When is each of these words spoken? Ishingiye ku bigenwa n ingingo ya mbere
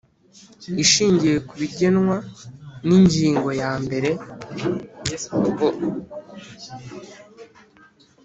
Ishingiye 0.83 1.35
ku 1.47 1.53
bigenwa 1.61 2.15
n 2.87 2.89
ingingo 2.97 3.49
ya 3.61 3.71
mbere 3.83 4.09